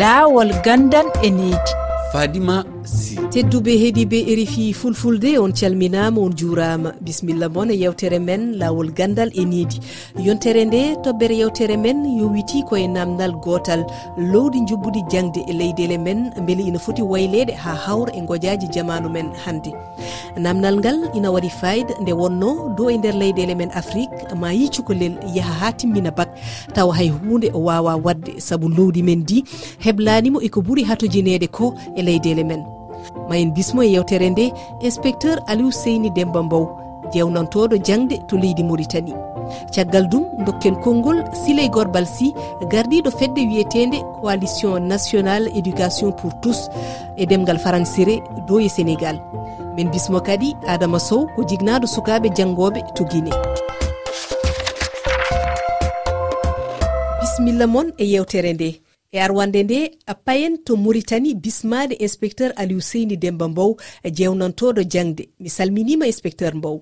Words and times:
laawol 0.00 0.52
gandan 0.64 1.06
e 1.22 1.30
needi 1.30 1.72
fadima 2.12 2.64
yettisi 3.12 3.32
tedduɓe 3.32 3.72
heeɗiɓe 3.82 4.18
erifi 4.32 4.72
fulfulde 4.72 5.38
on 5.38 5.52
calminama 5.52 6.20
on 6.20 6.32
juurama 6.36 6.92
bisimilla 7.00 7.48
moon 7.48 7.70
e 7.70 7.74
yewtere 7.74 8.18
men 8.18 8.58
lawol 8.58 8.90
gandal 8.92 9.30
e 9.34 9.44
needi 9.44 9.80
yontere 10.18 10.64
nde 10.64 10.96
toɓɓere 11.04 11.34
yewtere 11.38 11.76
men 11.76 12.04
yowiti 12.18 12.62
koye 12.68 12.88
namdal 12.88 13.32
gotal 13.44 13.84
lowdi 14.16 14.60
jobbude 14.68 15.00
jangde 15.10 15.40
e 15.48 15.52
leyɗele 15.52 15.98
men 15.98 16.30
beele 16.46 16.62
ina 16.62 16.78
foti 16.78 17.02
waylede 17.02 17.52
ha 17.52 17.74
hawra 17.74 18.12
e 18.14 18.20
goƴaji 18.20 18.68
jamanu 18.72 19.08
men 19.08 19.28
hannde. 19.44 19.72
Namdal 20.36 20.76
ngal 20.78 20.98
ina 21.14 21.30
waɗi 21.30 21.50
fayida 21.60 21.94
nde 22.00 22.12
wonno 22.12 22.74
dow 22.76 22.90
e 22.90 22.98
nder 22.98 23.14
leyɗele 23.14 23.54
men 23.56 23.70
afrique 23.74 24.34
ma 24.40 24.52
yi 24.52 24.68
cukalel 24.68 25.14
yaaha 25.34 25.52
ha 25.60 25.72
timmina 25.72 26.10
bak. 26.10 26.28
Tawa 26.74 26.94
hay 26.94 27.08
hunde 27.08 27.50
o 27.54 27.58
wawa 27.64 27.96
wadde 27.96 28.40
saabu 28.40 28.68
lowdi 28.68 29.02
men 29.02 29.24
di 29.24 29.44
heblanimo 29.78 30.40
eko 30.40 30.60
ɓuuri 30.60 30.84
hatojinede 30.84 31.48
ko 31.48 31.74
e 31.96 32.02
leyɗele 32.02 32.44
men. 32.44 32.81
ma 33.32 33.38
en 33.38 33.50
bismo 33.56 33.82
e 33.82 33.88
yewtere 33.94 34.28
nde 34.30 34.52
inspecteur 34.88 35.40
aliou 35.46 35.72
seyni 35.72 36.10
demba 36.10 36.42
mbow. 36.42 36.64
Jewnantoɗo 37.14 37.76
jangde 37.86 38.16
to 38.28 38.36
leydi 38.36 38.62
mauritanie. 38.62 39.16
Caggal 39.74 40.08
dum 40.12 40.24
dokken 40.46 40.76
konngol 40.84 41.18
siley 41.42 41.68
gorbal 41.70 42.06
sy 42.06 42.34
gardiɗo 42.72 43.10
fedde 43.18 43.40
wiyetede 43.48 43.98
coalition 44.20 44.80
national 44.92 45.48
éducation 45.56 46.12
pour 46.12 46.32
tous 46.42 46.68
e 47.16 47.26
demgal 47.26 47.58
faransire 47.58 48.20
do 48.46 48.60
e 48.60 48.68
sénégal. 48.68 49.16
Min 49.76 49.88
bismo 49.88 50.20
kadi 50.20 50.54
adama 50.66 50.98
sow 50.98 51.26
ko 51.34 51.42
jignaɗo 51.48 51.86
sukaɓe 51.86 52.28
janggoɓe 52.36 52.80
to 52.94 53.04
guine 53.04 53.32
bisimilla 57.20 57.66
moon 57.66 57.92
e 57.98 58.04
yewtere 58.04 58.52
nde. 58.52 58.91
e 59.12 59.20
arwande 59.20 59.62
nde 59.62 59.90
payen 60.26 60.56
to 60.64 60.76
maritani 60.76 61.34
bismade 61.34 61.94
inspecteur 61.94 62.50
aliou 62.56 62.80
seyni 62.80 63.16
demba 63.16 63.48
mbow 63.48 63.76
e 64.02 64.10
jewnantoɗo 64.10 64.82
jangde. 64.92 65.28
Mi 65.40 65.48
salminima 65.48 66.06
inspecteur 66.06 66.54
mbow. 66.54 66.80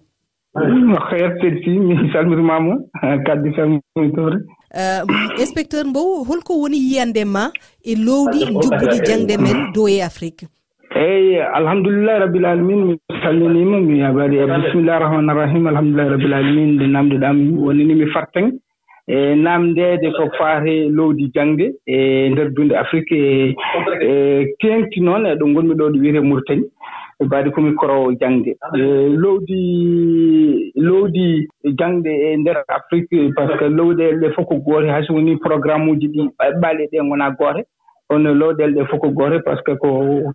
Hertedi 1.11 1.65
si 1.65 1.71
mi 1.71 2.13
salmitimama 2.13 2.75
kaddi 3.27 3.51
salmitore 3.57 4.37
euh, 4.75 5.03
inspecteur 5.39 5.85
mbow 5.87 6.25
holko 6.25 6.61
woni 6.61 6.77
yiyande 6.77 7.25
ma 7.25 7.51
e 7.83 7.95
lowdi 7.97 8.45
joggude 8.63 8.99
jangde 9.07 9.37
men 9.37 9.73
dow 9.75 9.89
e 9.89 10.01
afrique? 10.03 10.47
Eeyi 10.95 11.37
alhamdulillahi 11.59 12.21
rabbil 12.21 12.47
alamin 12.47 12.85
mi 12.87 12.99
salminima 13.23 13.81
mi 13.81 14.03
waɗi 14.03 14.37
bisimillahi 14.63 15.03
rahmani 15.03 15.35
rahim 15.35 15.67
alhamdulillahi 15.67 16.11
rabbil 16.11 16.35
alamin 16.35 16.75
nde 16.75 16.87
namdeɗami 16.87 17.53
wonini 17.59 17.95
mi 17.95 18.07
farteng. 18.15 18.51
e 19.11 19.35
namdeede 19.35 20.09
ko 20.17 20.25
faate 20.39 20.75
lowdi 20.97 21.31
jaŋnde 21.35 21.67
e 21.87 22.29
ndeer 22.31 22.51
dunde 22.55 22.75
afrique. 22.83 23.13
E 24.11 24.55
teenti 24.61 25.01
e 25.01 25.03
noon 25.03 25.27
eɗo 25.27 25.49
ngonmi 25.49 25.75
ɗo 25.75 25.87
ɗo 25.91 25.99
wiyete 26.01 26.21
mauritanie 26.21 26.69
e 27.21 27.25
mbaadi 27.25 27.51
komi 27.51 27.75
korowo 27.75 28.13
jaŋnde 28.21 28.51
e 28.79 28.83
lowdi 29.23 29.61
lowdi 30.77 31.49
jaŋnde 31.79 32.11
e 32.27 32.37
ndeer 32.37 32.63
afrique 32.69 33.35
par 33.37 33.49
ce 33.51 33.59
que 33.59 33.69
lowɗeele 33.69 34.21
ɗe 34.21 34.33
fof 34.35 34.47
ko 34.47 34.57
goote 34.57 34.89
hay 34.91 35.03
so 35.05 35.15
woni 35.15 35.37
programme 35.37 35.91
uji 35.91 36.09
ɗi 36.09 36.21
ɓaali 36.63 36.87
ɗe 36.93 37.03
ngonaa 37.05 37.31
goote 37.31 37.65
kono 38.09 38.35
lowɗeele 38.35 38.75
ɗe 38.75 38.87
fof 38.87 39.01
ko 39.01 39.09
goote 39.11 39.43
par 39.45 39.59
ce 39.59 39.63
que 39.67 39.75
ko 39.77 39.89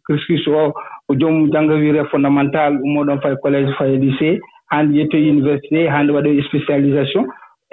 cursus 0.05 0.47
o 0.47 0.73
ko 1.07 1.15
joomum 1.15 1.51
jannga 1.51 1.75
wiyeree 1.75 2.09
fondamental 2.11 2.77
ummoɗon 2.83 3.21
faye 3.21 3.35
collége 3.41 3.71
faye 3.77 3.97
lycée 3.97 4.39
haande 4.71 4.93
yettoye 4.97 5.31
université 5.31 5.87
haande 5.87 6.11
waɗoye 6.11 6.43
spécialisation. 6.43 7.25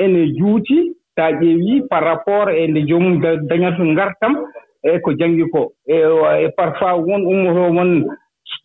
ene 0.04 0.26
juuti 0.38 0.78
so 1.16 1.22
a 1.22 1.30
ƴeewii 1.32 1.82
par 1.90 2.02
rapport 2.04 2.48
e 2.54 2.66
nde 2.66 2.82
joomum 2.88 3.20
dañata 3.48 3.84
ngartam 3.84 4.36
e 4.82 4.98
ko 4.98 5.12
janngi 5.12 5.44
ko. 5.52 5.72
E, 5.86 5.94
e 6.44 6.48
parfois 6.56 6.96
won 7.06 7.22
ummotoo 7.26 7.74
won 7.76 8.04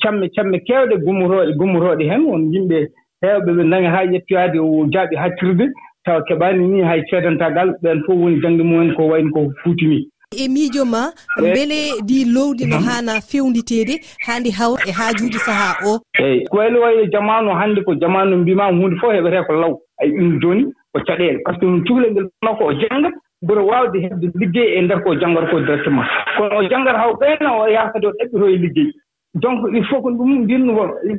camme 0.02 0.30
camme 0.36 0.58
keewɗe 0.68 0.96
gummotooɗe 1.06 1.54
gummotooɗe 1.60 2.04
heen 2.10 2.24
won 2.26 2.52
yimɓe 2.54 2.88
heewɓe 3.22 3.52
ɓe 3.58 3.64
daña 3.72 3.90
haa 3.92 4.06
ƴettoyaade 4.06 4.58
jaaɓi 4.94 5.16
hattirde 5.16 5.66
tawa 6.06 6.22
keɓaani 6.28 6.68
ni 6.68 6.82
hay 6.82 7.02
ceedantagal 7.10 7.70
ɓeen 7.84 8.04
fof 8.06 8.16
woni 8.18 8.42
jannde 8.42 8.64
mumen 8.64 8.94
ko 8.96 9.08
wayni 9.08 9.30
ko 9.32 9.52
fuutimii 9.64 10.08
e 10.44 10.48
miijo 10.48 10.86
ma 10.86 11.12
e- 11.38 11.42
mbele 11.42 12.02
ndi 12.04 12.26
lowdi 12.26 12.66
no 12.66 12.78
haana 12.80 13.22
fewnditeede 13.22 14.00
haa 14.26 14.40
ndi 14.40 14.50
hawra 14.52 14.84
e 14.88 14.92
haajuuji 14.92 15.40
sahaa 15.40 15.76
o. 15.88 16.00
Eeyi 16.20 16.46
ko 16.48 16.58
wayno 16.58 16.82
wayi 16.82 17.00
e 17.04 17.08
jamanu 17.08 17.50
hannde 17.56 17.82
ko 17.82 17.96
jamanu 17.96 18.38
mbimaama 18.38 18.78
huunde 18.78 19.00
fof 19.00 19.12
heɓetee 19.14 19.46
ko 19.48 19.54
law. 19.54 19.74
Ay 20.02 20.10
ɗum 20.12 20.40
jooni 20.42 20.66
ko 20.98 21.04
caɗeele 21.06 21.40
par 21.46 21.54
ce 21.56 21.60
que 21.60 21.84
cukalel 21.88 22.12
ngel 22.12 22.28
wonno 22.42 22.58
ko 22.58 22.66
o 22.66 22.74
jannga 22.74 23.10
ɓura 23.46 23.62
waawde 23.62 23.98
heɓde 24.04 24.28
liggey 24.40 24.78
e 24.78 24.82
ndeer 24.82 25.02
ko 25.04 25.16
janngata 25.20 25.48
ko 25.52 25.60
directement. 25.60 26.08
Kono 26.38 26.58
o 26.60 26.64
janngata 26.70 27.00
haw 27.00 27.14
ɓeyna 27.20 27.50
o 27.60 27.68
yaakade 27.68 28.06
o 28.08 28.12
ɗaɓɓito 28.12 28.48
e 28.50 28.58
liggey. 28.58 28.92
Donc 29.36 29.68
il 29.74 29.86
faut 29.86 30.02
que 30.02 30.10
ɗum 30.10 30.44
ndin 30.44 30.66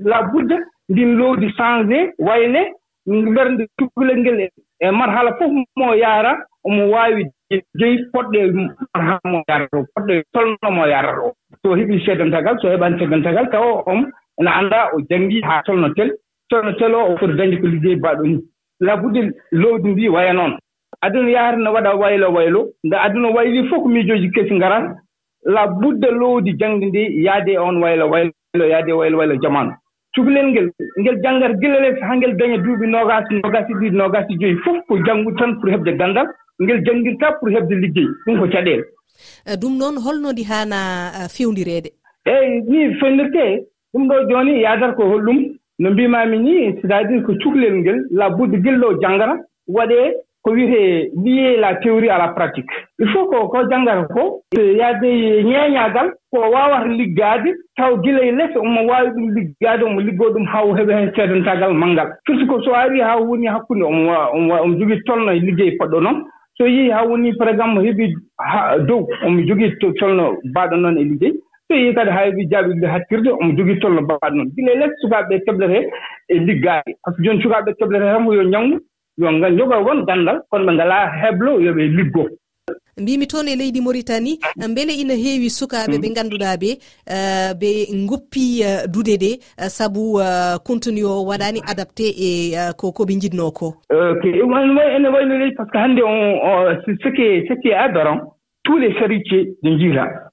la 0.04 0.20
labudde 0.20 0.56
ndin 0.88 1.16
lowdi 1.16 1.52
changé 1.56 2.12
wayne 2.18 2.72
mbernde 3.06 3.66
cukalel 3.78 4.18
ngel 4.20 4.48
e 4.80 4.90
marhala 4.90 5.36
fof 5.38 5.50
mo 5.76 5.94
yaara 5.94 6.36
omo 6.64 6.90
waawi 6.90 7.26
jeyi 7.78 7.98
poɗɗe 8.12 8.52
marhala 8.94 9.20
mo 9.24 9.42
yarata 9.48 9.76
o 9.78 9.84
poɗɗe 9.94 10.22
tolnomo 10.32 10.86
yarata 10.86 11.20
o. 11.22 11.32
So 11.62 11.76
heɓii 11.76 12.04
seedantagal 12.04 12.58
so 12.60 12.68
heɓaani 12.68 12.98
seedantagal 12.98 13.50
tawa 13.50 13.82
on 13.86 14.10
ene 14.40 14.48
annda 14.50 14.90
o 14.94 15.00
janngii 15.10 15.42
haa 15.42 15.62
tolno 15.62 15.88
tel 15.94 16.10
tolno 16.50 16.72
tel 16.72 16.94
o 16.94 17.12
o 17.12 17.16
foti 17.16 17.34
dañde 17.36 17.60
ko 17.60 17.66
liggey 17.66 17.96
mbaaɗo 17.96 18.22
ni 18.22 18.38
labudel 18.80 19.32
lowdi 19.52 19.88
ndi 19.88 20.08
waya 20.08 20.32
noon. 20.32 20.58
Aduna 21.00 21.30
yahata 21.30 21.56
no 21.58 21.72
waɗa 21.72 21.94
waylo 22.00 22.32
waylo 22.32 22.60
nde 22.84 22.96
aduna 22.96 23.28
wayli 23.28 23.68
fof 23.68 23.82
ko 23.82 23.88
miijooji 23.88 24.30
kesi 24.30 24.54
ngaran 24.54 24.96
labudde 25.44 26.10
lowdi 26.10 26.52
jangde 26.58 26.86
ndi 26.86 27.24
yaade 27.24 27.52
e 27.52 27.58
on 27.58 27.76
waylo 27.82 28.10
waylo 28.10 28.64
yaade 28.72 28.92
waylo 28.92 29.18
waylo 29.18 29.36
jamanu. 29.36 29.72
Cukalel 30.14 30.46
ngel 30.50 30.70
ngel 31.00 31.16
janngata 31.22 31.54
gilele 31.60 32.00
haa 32.00 32.16
ngel 32.16 32.34
daña 32.36 32.56
duuɓi 32.64 32.86
noogaasi 32.90 33.34
noogaasi 33.34 33.72
ɗiɗi 33.74 33.96
noogaasi 33.96 34.34
joyi 34.40 34.56
fof 34.64 34.78
ko 34.88 34.98
janngu 35.06 35.32
tan 35.38 35.60
pour 35.60 35.70
heɓde 35.70 35.92
ganndal 35.98 36.26
ngel 36.62 36.82
janngirtaa 36.84 37.32
pour 37.38 37.50
heɓde 37.50 37.74
liggey 37.82 38.06
ɗum 38.26 38.38
ko 38.40 38.46
caɗeele. 38.52 38.84
Eh, 39.46 39.56
ɗum 39.60 39.76
noon 39.78 39.96
holno 40.04 40.32
ndi 40.32 40.42
haana 40.42 40.76
eh, 41.18 41.28
fewndireede 41.28 41.90
eeyi 42.26 42.60
ni 42.68 42.94
fewndirtee 42.98 43.66
ɗum 43.94 44.08
ɗo 44.08 44.16
jooni 44.30 44.62
yaadata 44.62 44.94
ko 44.96 45.02
hollum. 45.12 45.38
no 45.78 45.90
mbimami 45.90 46.38
ni 46.38 46.72
c' 46.74 46.84
est 46.84 46.92
à 46.92 47.04
dire 47.04 47.22
ko 47.22 47.32
cukalel 47.42 47.74
ngel 47.80 47.98
la 48.10 48.30
budde 48.30 48.56
gilɗo 48.64 49.00
janngata 49.00 49.36
waɗee 49.68 50.12
ko 50.42 50.50
wiyetee 50.52 51.10
lié 51.24 51.56
la 51.56 51.74
théorie 51.76 52.08
à 52.10 52.18
la 52.18 52.28
pratique. 52.28 52.70
Il 52.98 53.08
faut 53.08 53.26
ko 53.26 53.48
ko 53.48 53.58
janngata 53.70 54.04
ko. 54.14 54.42
E 54.56 54.60
yaade 54.78 55.08
ñeeñaagal 55.44 56.12
ko 56.32 56.38
waawata 56.52 56.86
liggaade 56.88 57.50
taw 57.76 57.96
gila 58.02 58.22
e 58.24 58.32
less 58.32 58.56
omo 58.56 58.86
waawi 58.88 59.10
ɗum 59.10 59.34
liggaade 59.34 59.82
omo 59.84 60.00
liggoo 60.00 60.30
ɗum 60.34 60.46
haa 60.46 60.64
o 60.64 60.74
heɓa 60.74 60.92
heen 60.98 61.12
seedantaagal 61.14 61.74
manngal. 61.74 62.08
Firti 62.26 62.46
ko 62.46 62.62
so 62.62 62.74
arii 62.74 63.00
haa 63.00 63.16
woni 63.20 63.46
hakkunde 63.46 63.82
omo 63.84 64.12
omo 64.34 64.74
jogii 64.78 65.02
tolno 65.06 65.32
e 65.32 65.40
liggey 65.40 65.76
poɗɗo 65.78 66.00
noon. 66.02 66.24
So 66.56 66.66
yii 66.66 66.90
haa 66.90 67.04
woni 67.06 67.34
par 67.36 67.48
exemple 67.48 67.82
heɓi 67.86 68.14
dow 68.86 69.06
omo 69.26 69.40
jogii 69.46 69.76
tolno 69.98 70.36
mbaaɗo 70.44 70.76
noon 70.76 70.98
e 70.98 71.04
liggey. 71.04 71.32
so 71.68 71.74
yii 71.76 71.94
kadi 71.94 72.10
hay 72.10 72.30
jaaɓiɓe 72.50 72.86
hattirde 72.92 73.30
omo 73.30 73.52
jogii 73.56 73.80
tolno 73.80 74.00
mbaɗ 74.02 74.32
noon. 74.34 74.50
Gila 74.56 74.74
less 74.80 74.94
sukaaɓe 75.02 75.28
ɓee 75.28 75.44
keblete 75.46 75.78
e 76.28 76.34
liggaade 76.38 76.90
par 77.04 77.12
ce 77.14 77.16
que 77.16 77.24
jooni 77.24 77.42
sukaaɓe 77.42 77.64
ɓee 77.70 77.78
keblete 77.78 78.04
tan 78.12 78.24
ko 78.26 78.32
yo 78.34 78.42
ñawngu 78.42 78.76
yo 79.18 79.28
jogo 79.58 79.84
won 79.86 80.04
ganndal 80.06 80.40
kono 80.50 80.64
ɓe 80.66 80.72
ngalaa 80.74 81.12
heblo 81.22 81.60
yo 81.60 81.72
ɓe 81.72 81.82
liggoo. 81.96 82.28
Mbimi 82.98 83.26
toon 83.26 83.48
e 83.48 83.56
leydi 83.56 83.80
mauritanie 83.80 84.38
mbele 84.56 84.92
ina 84.94 85.14
heewi 85.14 85.50
sukaaɓe 85.50 85.96
ɓe 85.98 86.08
mm. 86.08 86.12
ngannduɗaa 86.12 86.54
euh, 86.56 87.52
ɓe 87.60 87.70
ɓe 87.92 88.06
goppi 88.08 88.62
euh, 88.64 88.86
dude 88.88 89.16
ɗe 89.20 89.38
euh, 89.60 89.68
sabu 89.68 90.18
contenu 90.64 91.04
o 91.06 91.24
waɗaani 91.28 91.60
adapté 91.70 92.04
e 92.08 92.56
ko 92.76 92.92
ko 92.92 93.04
ɓe 93.04 93.14
njiɗnoo 93.16 93.52
ko. 93.52 93.74
Ene 93.92 95.08
wayno 95.08 95.34
leydi 95.38 95.54
par 95.54 95.66
ce 95.66 95.72
que 95.72 95.78
hannde 95.78 96.00
on 96.02 96.76
ce 96.86 97.54
qui 97.60 97.68
est 97.68 97.74
aberrant 97.74 98.20
tous 98.64 98.78
les 98.78 98.92
charitier 98.98 99.52
ɗe 99.62 99.70
njiiraa 99.70 100.27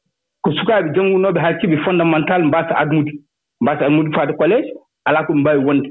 ko 0.46 0.52
sukaaɓe 0.54 0.94
janngunooɓe 0.96 1.40
haa 1.42 1.58
ciɓi 1.60 1.78
fondamental 1.86 2.44
mbaasa 2.44 2.76
admude 2.78 3.12
mbaasa 3.62 3.86
admude 3.86 4.14
faade 4.16 4.34
collége 4.38 4.70
alaa 5.06 5.24
ko 5.26 5.34
ɓe 5.34 5.40
mbaawi 5.40 5.66
wonde. 5.66 5.90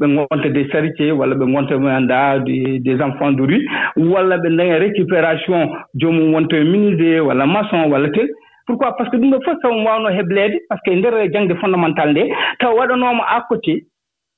Ɓe 0.00 0.06
ngonta 0.08 0.48
des 0.48 0.68
charitier 0.70 1.12
walla 1.12 1.34
ɓe 1.34 1.46
ngonta 1.46 1.78
mi 1.78 1.88
annda 1.90 2.38
des 2.86 3.00
enfants 3.02 3.32
de 3.32 3.42
rue 3.42 3.66
walla 3.96 4.36
ɓe 4.38 4.48
daña 4.56 4.78
récupération 4.78 5.70
joomum 5.94 6.32
wonto 6.34 6.56
e 6.56 6.64
minise 6.64 7.20
walla 7.20 7.46
maçon 7.46 7.90
walla 7.90 8.08
tel. 8.10 8.28
Pourquoi? 8.66 8.96
Par 8.96 9.06
ce 9.06 9.10
que 9.10 9.16
ɗum 9.16 9.30
ɗo 9.30 9.40
fof 9.44 9.56
taw 9.62 9.72
waawno 9.72 10.08
hebleede 10.10 10.58
par 10.68 10.78
ce 10.78 10.90
que 10.90 10.94
e 10.94 10.98
ndeer 11.00 11.32
jangde 11.32 11.54
fondamental 11.58 12.10
nde 12.12 12.22
taw 12.60 12.76
waɗanooma 12.78 13.24
à 13.26 13.40
côté 13.48 13.86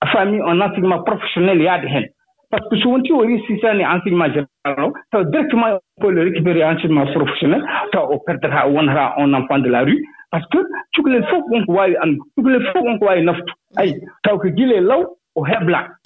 a 0.01 0.07
faami 0.07 0.41
on 0.41 0.61
enseignement 0.61 1.03
professionnel 1.03 1.61
yaade 1.61 1.85
heen. 1.85 2.07
par 2.51 2.61
ce 2.65 2.69
que 2.71 2.77
so 2.83 2.89
wontii 2.91 3.13
o 3.13 3.19
réussitani 3.21 3.85
enseignement 3.87 4.27
général 4.35 4.85
o 4.85 4.93
taw 5.11 5.25
directement 5.25 5.79
on 5.99 6.01
peut 6.03 6.11
le 6.13 6.23
récupérer 6.23 6.65
enseignement 6.65 7.07
professionnel 7.07 7.65
taw 7.93 8.07
o 8.13 8.19
perdata 8.27 8.67
wonata 8.69 9.15
un 9.19 9.33
enfant 9.35 9.59
de 9.59 9.69
la 9.71 9.83
rue 9.85 10.03
par 10.31 10.43
ce 10.43 10.49
que 10.57 10.65
cukalel 10.95 11.25
fof 11.31 11.43
wonko 11.51 11.73
waawi 11.73 11.97
anndu 12.03 12.19
cukalel 12.37 12.65
fof 12.73 12.83
wonko 12.85 13.05
waawi 13.07 13.23
naftu 13.25 13.53
ayi 13.77 13.95
taw 14.23 14.39
ko 14.39 14.49
gila 14.49 14.81
law 14.81 15.03
o 15.35 15.45
hebla. 15.45 15.97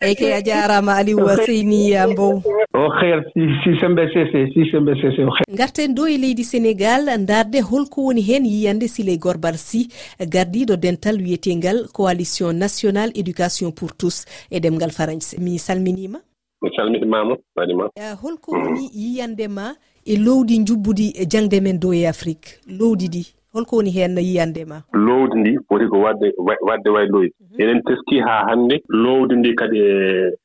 Eyi 0.00 0.14
ke 0.16 0.32
a 0.34 0.42
jarama 0.42 0.96
aliou 0.96 1.28
seyni 1.46 1.94
mbow 2.12 2.42
o 2.74 2.90
heer 3.00 3.24
sisembe 3.64 4.08
sese 4.12 4.46
sisembe 4.54 4.94
sese 4.94 5.24
o 5.24 5.32
heer 5.34 5.56
garten 5.56 5.94
ɗo 5.94 6.06
e 6.08 6.16
leydi 6.18 6.44
sénégal 6.44 7.10
darde 7.26 7.60
holko 7.60 8.04
woni 8.06 8.22
hen 8.22 8.46
yiyande 8.46 8.88
siley 8.88 9.18
gorbal 9.18 9.56
sy 9.58 9.88
gardiɗo 10.20 10.76
dental 10.76 11.16
wiyetengal 11.16 11.88
coalition 11.92 12.52
national 12.52 13.10
éducation 13.14 13.72
pour 13.72 13.96
tous 13.96 14.24
e 14.50 14.58
ɗemgal 14.60 14.90
farañse 14.90 15.36
mi 15.38 15.58
salminima. 15.58 16.18
Mi 16.62 16.70
salmiɗimama 16.76 17.36
waɗima. 17.56 17.90
Holko 18.22 18.52
woni 18.52 18.90
yiyande 18.94 19.48
ma 19.48 19.74
e 20.06 20.16
lowdi 20.16 20.64
jubbudi 20.64 21.12
jangde 21.28 21.60
men 21.60 21.78
dow 21.78 21.92
e 21.92 22.06
afrique. 22.06 22.60
Lowdi 22.68 23.08
ɗi. 23.08 23.39
holko 23.52 23.76
woni 23.76 23.90
heen 23.90 24.18
yiyande 24.18 24.64
ma? 24.64 24.82
Lowdi 24.92 25.38
ndi 25.40 25.58
woni 25.70 25.88
ko 25.88 26.00
wadde 26.00 26.32
wadde 26.38 26.90
way 26.90 26.94
wayloyde 26.94 27.34
mhm. 27.40 27.62
eɗen 27.62 27.82
teski 27.82 28.20
haa 28.20 28.44
hannde 28.48 28.82
lowdi 28.88 29.36
ndi 29.36 29.54
kadi 29.54 29.78
e, 29.78 29.94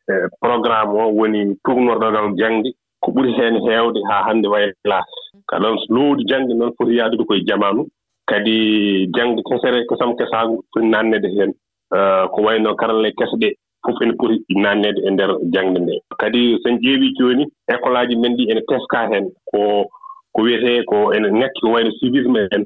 e 0.09 0.13
programme 0.41 0.93
o 1.01 1.11
woni 1.15 1.55
tuugnorɗogal 1.65 2.35
jangde 2.37 2.69
ko 3.01 3.11
ɓuri 3.11 3.31
heen 3.37 3.55
heewde 3.65 3.99
haa 4.09 4.23
hannde 4.27 4.47
waylaa. 4.47 5.03
Mhm. 5.33 5.41
Kala 5.47 5.69
lowdi 5.89 6.23
jangde 6.25 6.53
noon 6.53 6.73
foti 6.77 6.97
yaadude 6.97 7.23
koye 7.25 7.41
jamanu. 7.45 7.87
Kadi 8.25 9.07
jangde 9.15 9.41
kesere 9.43 9.85
kesam 9.89 10.15
kesaagu 10.17 10.63
foti 10.73 10.87
naatnede 10.87 11.27
heen 11.27 11.53
euh, 11.95 12.25
ko 12.33 12.41
wayno 12.41 12.75
karalle 12.75 13.11
kese 13.11 13.35
ɗe 13.41 13.49
fof 13.85 14.01
ene 14.01 14.13
poti 14.13 14.41
naatnede 14.49 14.99
e 15.07 15.09
ndeer 15.11 15.31
jangde 15.53 15.79
nde. 15.79 16.01
Kadi 16.19 16.57
so 16.63 16.69
en 16.69 16.77
ƴeewii 16.79 17.13
jooni 17.19 17.45
école 17.69 17.97
aji 17.99 18.15
men 18.15 18.35
ɗi 18.37 18.49
ene 18.51 18.61
teska 18.69 19.07
heen 19.11 19.29
ko 19.51 19.85
ko 20.33 20.41
wiyetee 20.41 20.83
ko 20.83 21.13
ene 21.13 21.27
ŋakki 21.29 21.61
ko 21.61 21.71
wayno 21.71 21.91
civisme 21.99 22.47
en 22.51 22.65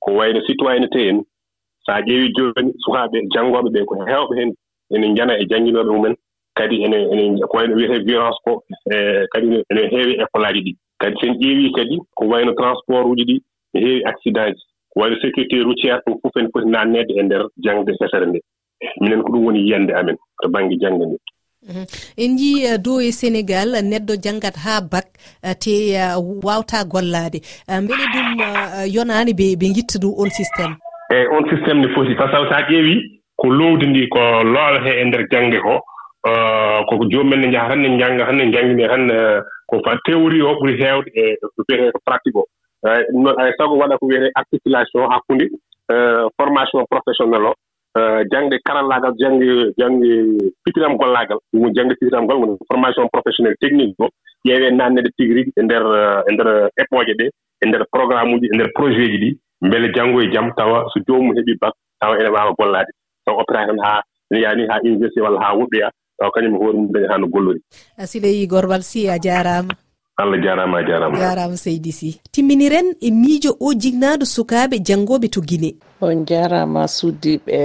ko 0.00 0.08
wayno 0.18 0.40
citoyenneté 0.46 1.08
en 1.10 1.18
so 1.84 1.92
a 1.92 2.00
ƴeewi 2.00 2.32
jooni 2.36 2.72
sukaaɓe 2.84 3.18
janngooɓe 3.34 3.68
ɓee 3.74 3.84
ko 3.84 3.94
heewɓe 4.08 4.34
heen 4.38 4.50
ene 4.94 5.06
njana 5.12 5.38
e 5.38 5.44
jannginooɓe 5.50 5.90
mumen 5.92 6.14
kadi 6.54 6.82
ene 6.84 6.96
ene 7.12 7.40
ko 7.48 7.56
wayno 7.56 7.74
wiyetee 7.76 8.04
violence 8.04 8.38
ko 8.44 8.62
e 8.92 9.26
kadi 9.32 9.46
ene 9.70 9.82
heewi 9.92 10.12
école 10.22 10.46
aji 10.46 10.60
ɗi. 10.66 10.72
Kadi 11.00 11.14
so 11.20 11.26
en 11.26 11.34
ƴeewii 11.40 11.72
kadi 11.76 11.98
ko 12.16 12.24
wayno 12.28 12.52
transport 12.54 13.06
uji 13.06 13.24
ɗi 13.24 13.36
ne 13.74 13.80
heewi 13.80 14.04
accident 14.04 14.56
ji. 14.56 14.62
Ko 14.92 15.00
wayno 15.00 15.16
sécurité 15.22 15.62
routiére 15.62 16.00
ɗum 16.06 16.18
fof 16.22 16.36
en 16.36 16.48
poti 16.52 16.68
naatneede 16.68 17.12
e 17.18 17.22
ndeer 17.22 17.44
jaŋde 17.64 17.92
fesere 17.98 18.26
nde. 18.26 18.40
Minen 19.00 19.22
ko 19.22 19.32
ɗum 19.32 19.44
woni 19.46 19.60
yiyande 19.60 19.92
amen 19.94 20.16
to 20.42 20.48
baŋnge 20.48 20.76
jaŋnde 20.80 21.04
nde. 21.06 21.16
Mhm. 21.70 21.86
en 22.18 22.30
jii 22.38 22.64
eh, 22.66 22.78
dow 22.84 22.98
e 23.00 23.10
sénégal 23.12 23.68
neɗɗo 23.90 24.14
janggat 24.24 24.56
ha 24.64 24.80
bac 24.92 25.06
eh, 25.46 25.54
te 25.62 25.94
eh, 25.94 26.16
wawta 26.44 26.82
gollade 26.84 27.38
beele 27.86 28.06
ɗum 28.14 28.28
yonani 28.94 29.32
ɓe 29.38 29.46
ɓe 29.60 29.66
guitta 29.74 29.98
dow 30.02 30.14
on 30.18 30.30
systéme 30.30 30.74
eyi 31.14 31.26
on 31.30 31.44
systéme 31.50 31.80
ne 31.80 31.88
foti. 31.94 32.14
Par 32.14 32.28
ce 32.30 32.36
que 32.42 32.48
so 32.48 32.54
a 32.54 32.62
ƴeewi 32.70 32.94
ko 33.36 33.46
lowdi 33.50 33.86
ndi 33.86 34.08
ko 34.08 34.20
loolete 34.42 34.90
e 35.00 35.04
ndeer 35.04 35.26
jannge 35.30 35.58
ko 35.62 35.74
koko 36.88 37.04
joomumen 37.10 37.40
ne 37.40 37.46
njaha 37.48 37.68
tan 37.68 37.80
ne 37.82 37.88
njannga 37.88 38.26
tan 38.26 38.36
ne 38.36 38.44
njanngine 38.46 38.88
tan 38.88 39.04
ko 39.66 39.76
théorie 40.06 40.42
o 40.42 40.52
ɓuri 40.58 40.74
heewde 40.82 41.10
e 41.14 41.36
ko 41.40 41.62
wiyetee 41.68 41.92
ko 41.92 41.98
pratique 42.04 42.36
o. 42.36 42.44
Ɗum 43.12 43.22
noon 43.22 43.38
ay 43.40 43.52
sago 43.58 43.78
waɗa 43.78 43.98
ko 43.98 44.06
wiyetee 44.06 44.32
articulation 44.34 45.10
hakkunde 45.10 45.46
formation 46.36 46.84
professionnel 46.90 47.46
o. 47.46 47.54
Euh, 47.98 48.22
jangde 48.30 48.54
karallaagal 48.62 49.14
jangde 49.18 49.74
jangde 49.78 50.08
fitiram 50.64 50.94
gollaagal. 50.96 51.38
Ɗum 51.52 51.74
jangde 51.74 51.94
fitiram 51.98 52.26
gol 52.26 52.38
woni 52.38 52.56
formation 52.68 53.08
professionnel 53.10 53.56
technique 53.60 53.96
o 53.98 54.08
ƴeewee 54.46 54.70
naatnede 54.70 55.10
tigi 55.18 55.34
rigi 55.34 55.52
e 55.56 55.62
ndeer 55.62 55.84
e 56.28 56.32
ndeer 56.32 56.70
époje 56.78 57.14
ɗee 57.18 57.30
e 57.62 57.66
ndeer 57.66 57.84
programme 57.90 58.34
uji 58.34 58.46
e 58.46 58.54
ndeer 58.54 58.70
projet 58.74 59.10
ji 59.10 59.18
ɗi. 59.18 59.30
Mbele 59.66 59.92
janngo 59.94 60.22
e 60.22 60.30
jam 60.32 60.52
tawa 60.56 60.86
so 60.94 61.00
joomum 61.06 61.34
heɓii 61.34 61.58
bak 61.60 61.74
tawa 62.00 62.14
ene 62.20 62.28
waawa 62.30 62.54
gollaade. 62.58 62.92
Taw 63.26 63.34
opéra 63.40 63.66
tan 63.66 63.78
haa 63.82 64.02
ene 64.30 64.40
yaani 64.42 64.66
haa 64.70 64.80
université 64.84 65.20
walla 65.20 65.40
haa 65.40 65.56
woɗɗoya 65.58 65.90
taw 66.18 66.30
kañum 66.30 66.54
e 66.54 66.58
hoore 66.58 66.76
mum 66.78 66.92
dañi 66.92 67.06
haa 67.10 67.18
no 67.18 67.26
gollori 67.26 67.60
sileyi 68.06 68.46
gorwal 68.46 68.82
si 68.82 69.08
a 69.08 69.18
jaaraama. 69.18 69.74
allah 70.22 70.38
jarama 70.44 70.78
a 70.78 70.82
jarama. 70.84 71.18
Jarama 71.18 71.56
seydi 71.56 71.92
sy. 71.92 72.20
Timminiren 72.32 72.94
e 73.00 73.10
miijo 73.10 73.56
o 73.60 73.72
jignaɗo 73.74 74.24
sukaɓe 74.34 74.76
janggoɓe 74.86 75.28
to 75.30 75.40
guine 75.40 75.70
on 76.00 76.24
jarama 76.28 76.82
suddiɓe 76.96 77.58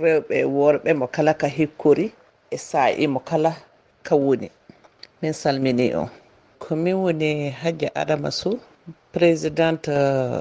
rewɓe 0.00 0.36
worɓe 0.56 0.90
mo 0.98 1.06
kala 1.14 1.32
ka 1.40 1.48
hekkori 1.56 2.06
e 2.50 2.56
sa'i 2.68 3.06
mo 3.06 3.20
kala 3.28 3.50
ka 4.06 4.14
woni. 4.24 4.48
Min 5.22 5.32
salmini 5.32 5.94
on. 5.94 6.08
Komin 6.62 6.94
woni 7.04 7.50
hajja 7.50 7.88
adama 7.94 8.30
sow 8.30 8.54
présidente 9.12 9.88
euh, 9.88 10.40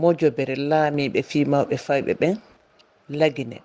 mojobere 0.00 0.56
laamiɓe 0.70 1.20
fimawɓe 1.30 1.76
fayɓe 1.86 2.12
ɓen 2.20 2.36
lagine 3.20 3.58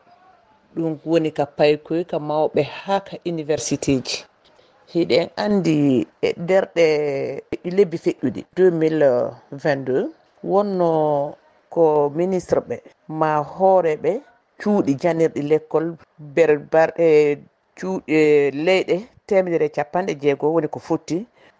ɗum 0.75 0.93
woni 1.05 1.29
ka 1.37 1.45
paykoy 1.57 2.01
ka 2.11 2.17
mawɓe 2.19 2.61
ha 2.79 2.95
ka 3.07 3.15
université 3.31 3.93
ji. 4.05 4.17
hiɗen 4.93 5.27
andi 5.43 6.07
e 6.21 6.29
derɗe 6.47 6.85
lebbi 7.77 7.97
feƴƴuɗi 8.03 8.41
2022 8.55 10.09
wonno 10.51 10.89
ko 11.73 11.83
ministre 12.19 12.59
ɓe 12.69 12.75
ma 13.19 13.29
hooreɓe 13.55 14.11
cuuɗi 14.61 14.91
janirɗi 15.01 15.41
l'école 15.49 15.89
ber 16.35 16.51
barɗe 16.71 17.07
cuuɗe 17.79 18.51
leyɗe 18.65 18.95
temedere 19.27 19.65
e 19.65 19.69
capanɗe 19.77 20.13
jeegoo 20.21 20.53
woni 20.53 20.67
ko 20.67 20.79
fotti 20.79 21.17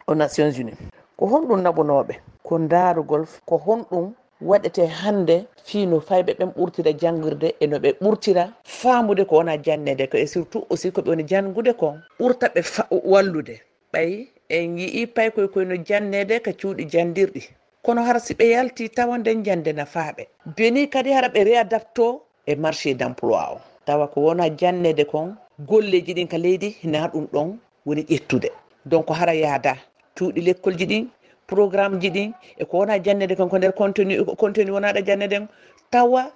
o 0.07 0.15
nations 0.15 0.55
unis 0.59 0.77
ko 1.17 1.23
honɗum 1.31 1.61
naɓunoɓe 1.65 2.13
ko 2.47 2.53
ndaarugol 2.59 3.23
ko 3.47 3.55
honɗum 3.65 4.05
waɗete 4.41 4.85
hannde 4.87 5.45
fiino 5.65 5.99
fayɓe 5.99 6.33
ɓen 6.39 6.51
ɓurtira 6.57 6.91
janngirde 7.01 7.55
e 7.59 7.67
no 7.67 7.77
ɓe 7.79 7.89
ɓurtira 8.01 8.43
faamude 8.63 9.25
ko 9.25 9.35
wona 9.37 9.57
jannede 9.57 10.07
ko 10.11 10.17
e 10.17 10.25
surtout 10.27 10.65
aussi 10.69 10.91
ko 10.91 11.01
ɓe 11.01 11.09
woni 11.09 11.23
janngude 11.27 11.73
kon 11.73 12.01
ɓurta 12.19 12.47
ɓe 12.53 12.61
wallude. 13.05 13.61
Ɓayi 13.93 14.27
en 14.49 14.77
yii 14.77 15.07
pay 15.07 15.29
koye 15.31 15.47
koyno 15.47 15.75
jannede 15.87 16.39
ka 16.45 16.51
cuuɗi 16.53 16.85
janndirɗi. 16.91 17.41
Kono 17.83 18.01
hara 18.03 18.19
si 18.19 18.33
ɓe 18.33 18.45
yalti 18.49 18.89
tawa 18.89 19.17
nden 19.17 19.43
jannde 19.43 19.71
nafaaɓe. 19.73 20.27
Beni 20.57 20.87
kadi 20.89 21.11
hara 21.11 21.27
ɓe 21.29 21.43
réadapto 21.43 22.21
e 22.45 22.55
marché 22.55 22.93
d' 22.93 23.01
emploi 23.01 23.45
o. 23.55 23.59
Tawa 23.85 24.07
ko 24.07 24.21
wona 24.21 24.49
jannede 24.49 25.05
kon 25.05 25.35
golleji 25.59 26.13
ɗin 26.13 26.27
ka 26.27 26.37
leydi 26.37 26.75
na 26.83 27.07
ɗum 27.07 27.27
ɗon 27.33 27.57
woni 27.85 28.01
ƴettude. 28.03 28.49
Donc 28.85 29.09
hara 29.09 29.33
yaada 29.33 29.75
cuuɗi 30.15 30.41
lekkol 30.41 30.75
ji 30.77 30.85
ɗin 30.85 31.07
programme 31.47 31.99
ji 31.99 32.09
ɗin 32.09 32.33
eko 32.57 32.77
wona 32.77 32.99
jannede 32.99 33.35
kon 33.35 33.49
ko 33.49 33.57
nder 33.57 33.73
contenu 33.73 34.25
contenu 34.35 34.73
wonaɗa 34.73 35.01
janneden 35.05 35.41
en 35.43 35.47
tawa 35.91 36.31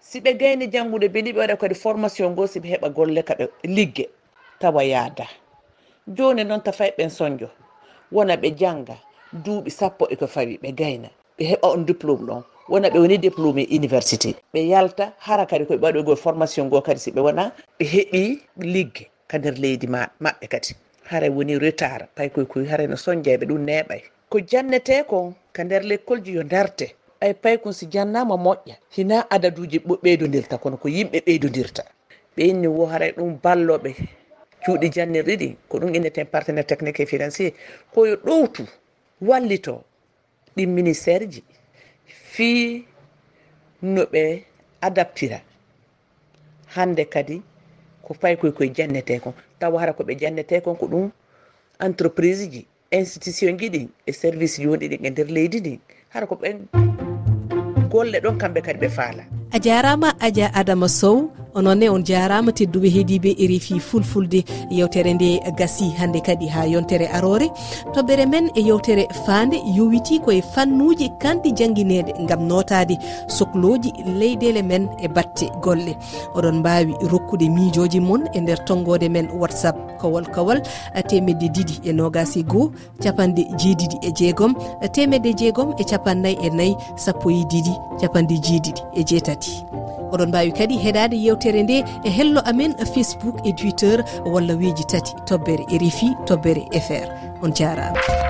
siɓe 0.00 0.34
gayni 0.38 0.66
janngude 0.72 1.08
beni 1.08 1.32
ɓe 1.32 1.38
waɗa 1.40 1.56
kadi 1.56 1.74
formation 1.74 2.34
go 2.34 2.46
siɓe 2.46 2.68
heɓa 2.72 2.88
golle 2.94 3.22
kaɓe 3.22 3.48
ligge 3.64 4.08
tawa 4.60 4.82
yaada. 4.84 5.26
Joni 6.16 6.44
noon 6.44 6.60
tafay 6.62 6.90
ɓen 6.98 7.10
soñjo 7.10 7.48
wona 8.12 8.36
ɓe 8.36 8.50
jannga 8.60 8.96
duuɓi 9.44 9.70
sappo 9.70 10.06
eko 10.10 10.26
fawi 10.26 10.58
ɓe 10.62 10.72
gayna 10.74 11.08
ɓe 11.38 11.44
heɓa 11.50 11.66
on 11.74 11.84
diplôme 11.86 12.26
ɗon 12.26 12.42
wona 12.68 12.88
ɓe 12.90 12.98
woni 12.98 13.18
diplôme 13.18 13.62
e 13.62 13.76
université. 13.78 14.34
Ɓe 14.54 14.60
yalta 14.68 15.12
hara 15.18 15.46
kadi 15.46 15.64
koɓe 15.64 15.80
waɗo 15.82 16.02
go 16.04 16.16
formation 16.16 16.68
goo 16.70 16.80
kadi 16.80 17.00
siɓe 17.00 17.20
wona 17.20 17.52
ɓe 17.78 17.84
heeɓi 17.92 18.40
ligge 18.74 19.06
ka 19.28 19.38
nder 19.38 19.54
leydi 19.58 19.86
maɓɓe 19.86 20.46
kadi. 20.48 20.74
Haray 21.10 21.30
woni 21.30 21.58
retard 21.58 22.06
pay 22.14 22.28
koye 22.28 22.46
koye 22.46 22.66
harayno 22.70 22.96
soñdia 22.96 23.36
ɓe 23.38 23.46
ɗum 23.46 23.64
neeɓay. 23.66 24.02
ko 24.32 24.40
jannete 24.40 25.04
ko 25.04 25.34
ka 25.52 25.60
nder 25.64 25.82
lekkol 25.84 26.24
ji 26.24 26.32
yo 26.32 26.42
darte 26.42 26.96
ay 27.20 27.34
paykon 27.34 27.72
si 27.72 27.86
jannama 27.86 28.34
moƴƴa. 28.36 28.74
Hina 28.96 29.26
adaduji 29.30 29.78
ɓeydodirta 30.02 30.58
kono 30.58 30.76
ko 30.76 30.88
yimɓe 30.88 31.18
ɓeydodirta 31.26 31.82
ɓe 32.36 32.44
wo 32.76 32.84
haray 32.92 33.12
ɗum 33.16 33.30
balloɓe. 33.42 33.90
Cuuɗi 34.64 34.88
jannirɗi 34.94 35.34
ɗi 35.40 35.48
ko 35.68 35.78
ɗum 35.80 35.94
inneten 35.94 36.26
partenaire 36.26 36.66
technique 36.66 37.00
et 37.00 37.06
financier 37.06 37.52
koyo 37.94 38.14
ɗowtu 38.26 38.62
wallito 39.20 39.84
ɗin 40.56 40.66
ministére 40.70 41.26
ji. 41.32 41.42
Fii 42.32 42.84
no 43.82 44.02
ɓe 44.12 44.44
adaptira. 44.80 45.38
Hande 46.74 47.04
kadi 47.04 47.42
ko 48.04 48.14
fay 48.14 48.36
koye 48.36 48.52
koye 48.52 48.70
jannete 48.74 49.20
kon. 49.20 49.34
Tawa 49.58 49.80
hara 49.80 49.92
koɓe 49.92 50.16
jannete 50.18 50.62
kon 50.64 50.74
ko 50.76 50.86
ɗum 50.86 51.10
entreprise 51.80 52.48
ji. 52.50 52.66
institution 52.92 53.56
ji 53.58 53.68
ɗin 53.74 53.88
e 54.06 54.12
service 54.12 54.60
ji 54.60 54.66
wonɗi 54.68 54.86
ɗin 54.92 55.00
e 55.06 55.10
nder 55.10 55.28
leydi 55.36 55.58
ndin 55.60 55.78
hara 56.12 56.26
ko 56.26 56.34
ɓen 56.36 56.56
golle 57.90 58.18
ɗon 58.24 58.36
kamɓe 58.40 58.60
kadi 58.66 58.78
ɓe 58.84 58.88
faala. 58.90 59.24
A 59.52 59.58
jarama 59.58 60.12
adia 60.20 60.48
adama 60.54 60.88
sow 60.88 61.30
ononne 61.54 61.90
on 61.90 62.02
jarama 62.04 62.52
tedduɓe 62.52 62.88
heediɓe 62.94 63.30
rfi 63.50 63.80
fulfulde 63.80 64.44
yewtere 64.70 65.14
nde 65.14 65.40
gasi 65.58 65.90
hande 65.98 66.20
kadi 66.20 66.46
ha 66.48 66.66
yontere 66.66 67.06
arore. 67.08 67.50
Toɓɓere 67.94 68.26
men 68.26 68.50
e 68.54 68.60
yewtere 68.60 69.08
faande 69.26 69.56
yowiti 69.76 70.20
koye 70.20 70.42
fannuji 70.42 71.10
kanɗi 71.22 71.52
jangguinede 71.58 72.12
gam 72.28 72.46
notade 72.46 72.98
sohloji 73.28 73.92
leyɗele 74.18 74.62
men 74.62 74.88
e 75.02 75.08
batte 75.08 75.46
golle. 75.62 75.96
Oɗon 76.34 76.58
mbawi 76.58 76.94
rokkude 77.10 77.48
miijoji 77.48 78.00
moon 78.00 78.22
e 78.32 78.40
nder 78.40 78.64
tonggode 78.64 79.08
men 79.08 79.28
whatsapp 79.40 79.76
kowal 80.00 80.26
kowal 80.34 80.62
temedde 81.08 81.46
ɗiɗi 81.54 81.88
e 81.88 81.92
nogasi 81.92 82.42
goho 82.42 82.72
capanɗe 83.02 83.42
jeeɗiɗi 83.58 83.96
e 84.02 84.12
jeegom 84.18 84.54
temedde 84.92 85.34
jeegom 85.38 85.74
e 85.78 85.84
capannayyi 85.84 86.38
e 86.42 86.50
nayyi 86.50 86.76
sappo 86.96 87.30
e 87.30 87.44
ɗiɗi 87.50 87.72
capanɗe 88.00 88.34
jeeɗiɗi 88.44 88.82
e 88.94 89.04
jeetati. 89.04 89.52
oɗon 90.12 90.28
mbawi 90.28 90.52
kadi 90.52 90.76
heɗade 90.84 91.16
yewtere 91.16 91.62
nde 91.62 91.84
e 92.04 92.10
hello 92.10 92.40
amen 92.44 92.74
facebook 92.94 93.36
e 93.46 93.52
twitter 93.52 94.04
walla 94.32 94.54
weji 94.54 94.84
tati 94.84 95.12
tobbere 95.24 95.64
e 95.74 95.78
rfi 95.78 96.08
tobbere 96.26 96.62
fr 96.86 97.08
on 97.42 97.52
jarama. 97.52 98.21